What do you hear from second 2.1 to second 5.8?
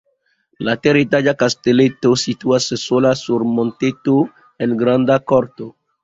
situas sola sur monteto en granda korto.